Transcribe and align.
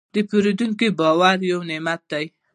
د 0.13 0.15
پیرودونکي 0.29 0.87
باور 0.99 1.37
یو 1.51 1.59
نعمت 1.69 2.01
دی. 2.11 2.25